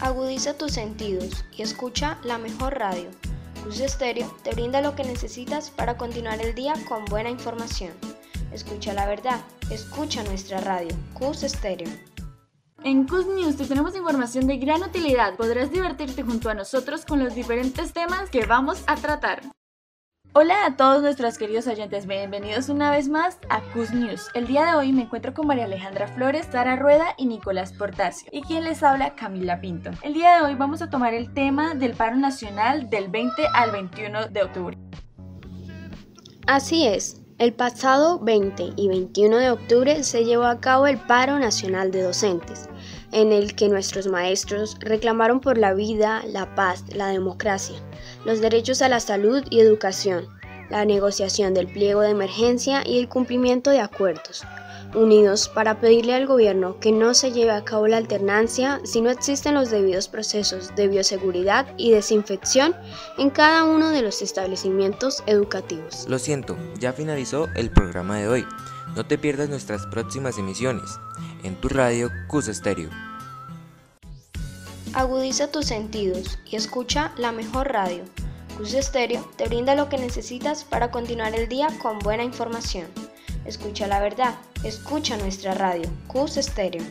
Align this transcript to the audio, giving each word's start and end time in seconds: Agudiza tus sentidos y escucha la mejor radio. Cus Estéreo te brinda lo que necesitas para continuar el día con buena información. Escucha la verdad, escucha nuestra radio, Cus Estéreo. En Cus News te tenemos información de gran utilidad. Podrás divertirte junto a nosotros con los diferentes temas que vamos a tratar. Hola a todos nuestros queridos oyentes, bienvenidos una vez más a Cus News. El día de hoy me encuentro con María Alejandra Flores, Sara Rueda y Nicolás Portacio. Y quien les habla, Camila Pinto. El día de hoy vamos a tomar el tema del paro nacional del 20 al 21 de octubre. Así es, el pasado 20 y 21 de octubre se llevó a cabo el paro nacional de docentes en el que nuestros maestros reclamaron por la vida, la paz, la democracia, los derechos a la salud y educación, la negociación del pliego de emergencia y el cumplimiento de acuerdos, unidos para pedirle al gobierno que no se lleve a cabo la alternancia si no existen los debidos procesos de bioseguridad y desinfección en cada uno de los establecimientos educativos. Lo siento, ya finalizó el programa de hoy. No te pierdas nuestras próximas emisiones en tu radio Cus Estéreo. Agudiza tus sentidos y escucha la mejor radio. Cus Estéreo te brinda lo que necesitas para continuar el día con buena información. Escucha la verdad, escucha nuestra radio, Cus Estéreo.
Agudiza 0.00 0.54
tus 0.54 0.72
sentidos 0.72 1.44
y 1.56 1.62
escucha 1.62 2.18
la 2.24 2.38
mejor 2.38 2.78
radio. 2.78 3.10
Cus 3.62 3.80
Estéreo 3.80 4.34
te 4.42 4.52
brinda 4.52 4.80
lo 4.82 4.94
que 4.94 5.04
necesitas 5.04 5.70
para 5.70 5.96
continuar 5.96 6.40
el 6.40 6.54
día 6.54 6.74
con 6.88 7.04
buena 7.06 7.30
información. 7.30 7.92
Escucha 8.52 8.92
la 8.92 9.06
verdad, 9.06 9.40
escucha 9.70 10.22
nuestra 10.24 10.60
radio, 10.60 10.94
Cus 11.14 11.42
Estéreo. 11.42 11.88
En 12.82 13.06
Cus 13.06 13.26
News 13.26 13.56
te 13.56 13.64
tenemos 13.64 13.96
información 13.96 14.46
de 14.46 14.58
gran 14.58 14.82
utilidad. 14.82 15.36
Podrás 15.36 15.70
divertirte 15.70 16.22
junto 16.22 16.50
a 16.50 16.54
nosotros 16.54 17.06
con 17.06 17.24
los 17.24 17.34
diferentes 17.34 17.92
temas 17.92 18.28
que 18.28 18.44
vamos 18.44 18.84
a 18.86 18.96
tratar. 18.96 19.42
Hola 20.36 20.66
a 20.66 20.76
todos 20.76 21.00
nuestros 21.00 21.38
queridos 21.38 21.68
oyentes, 21.68 22.08
bienvenidos 22.08 22.68
una 22.68 22.90
vez 22.90 23.08
más 23.08 23.38
a 23.50 23.60
Cus 23.72 23.92
News. 23.92 24.30
El 24.34 24.48
día 24.48 24.66
de 24.66 24.74
hoy 24.74 24.92
me 24.92 25.02
encuentro 25.02 25.32
con 25.32 25.46
María 25.46 25.66
Alejandra 25.66 26.08
Flores, 26.08 26.48
Sara 26.50 26.74
Rueda 26.74 27.14
y 27.16 27.26
Nicolás 27.26 27.72
Portacio. 27.72 28.28
Y 28.32 28.42
quien 28.42 28.64
les 28.64 28.82
habla, 28.82 29.14
Camila 29.14 29.60
Pinto. 29.60 29.92
El 30.02 30.12
día 30.12 30.34
de 30.34 30.42
hoy 30.42 30.56
vamos 30.56 30.82
a 30.82 30.90
tomar 30.90 31.14
el 31.14 31.32
tema 31.32 31.76
del 31.76 31.94
paro 31.94 32.16
nacional 32.16 32.90
del 32.90 33.06
20 33.06 33.46
al 33.54 33.70
21 33.70 34.26
de 34.26 34.42
octubre. 34.42 34.76
Así 36.48 36.84
es, 36.84 37.22
el 37.38 37.52
pasado 37.52 38.18
20 38.18 38.72
y 38.74 38.88
21 38.88 39.36
de 39.36 39.50
octubre 39.52 40.02
se 40.02 40.24
llevó 40.24 40.46
a 40.46 40.58
cabo 40.58 40.88
el 40.88 40.98
paro 40.98 41.38
nacional 41.38 41.92
de 41.92 42.02
docentes 42.02 42.68
en 43.14 43.32
el 43.32 43.54
que 43.54 43.68
nuestros 43.68 44.08
maestros 44.08 44.76
reclamaron 44.80 45.40
por 45.40 45.56
la 45.56 45.72
vida, 45.72 46.22
la 46.26 46.54
paz, 46.54 46.84
la 46.94 47.08
democracia, 47.08 47.76
los 48.26 48.40
derechos 48.40 48.82
a 48.82 48.88
la 48.88 49.00
salud 49.00 49.44
y 49.50 49.60
educación, 49.60 50.26
la 50.68 50.84
negociación 50.84 51.54
del 51.54 51.68
pliego 51.68 52.00
de 52.00 52.10
emergencia 52.10 52.82
y 52.84 52.98
el 52.98 53.08
cumplimiento 53.08 53.70
de 53.70 53.80
acuerdos, 53.80 54.42
unidos 54.94 55.48
para 55.48 55.80
pedirle 55.80 56.14
al 56.14 56.26
gobierno 56.26 56.80
que 56.80 56.90
no 56.90 57.14
se 57.14 57.30
lleve 57.30 57.52
a 57.52 57.64
cabo 57.64 57.86
la 57.86 57.98
alternancia 57.98 58.80
si 58.84 59.00
no 59.00 59.10
existen 59.10 59.54
los 59.54 59.70
debidos 59.70 60.08
procesos 60.08 60.74
de 60.74 60.88
bioseguridad 60.88 61.66
y 61.76 61.92
desinfección 61.92 62.74
en 63.16 63.30
cada 63.30 63.62
uno 63.62 63.90
de 63.90 64.02
los 64.02 64.22
establecimientos 64.22 65.22
educativos. 65.26 66.06
Lo 66.08 66.18
siento, 66.18 66.56
ya 66.80 66.92
finalizó 66.92 67.48
el 67.54 67.70
programa 67.70 68.18
de 68.18 68.28
hoy. 68.28 68.46
No 68.96 69.06
te 69.06 69.18
pierdas 69.18 69.48
nuestras 69.48 69.86
próximas 69.86 70.38
emisiones 70.38 70.98
en 71.44 71.60
tu 71.60 71.68
radio 71.68 72.10
Cus 72.28 72.48
Estéreo. 72.48 72.90
Agudiza 74.94 75.50
tus 75.50 75.66
sentidos 75.66 76.38
y 76.48 76.54
escucha 76.54 77.12
la 77.16 77.32
mejor 77.32 77.72
radio. 77.72 78.04
Cus 78.56 78.74
Estéreo 78.74 79.28
te 79.36 79.48
brinda 79.48 79.74
lo 79.74 79.88
que 79.88 79.98
necesitas 79.98 80.62
para 80.62 80.92
continuar 80.92 81.34
el 81.34 81.48
día 81.48 81.66
con 81.82 81.98
buena 81.98 82.22
información. 82.22 82.86
Escucha 83.44 83.88
la 83.88 83.98
verdad, 83.98 84.36
escucha 84.62 85.16
nuestra 85.16 85.52
radio, 85.52 85.90
Cus 86.06 86.36
Estéreo. 86.36 86.84